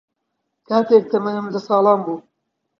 [0.67, 2.17] کاتێک تەمەنم دە ساڵان بوو